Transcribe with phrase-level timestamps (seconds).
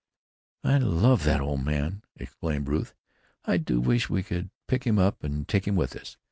[0.63, 2.95] "I love that old man!" exclaimed Ruth.
[3.45, 6.17] "I do wish we could pick him up and take him with us.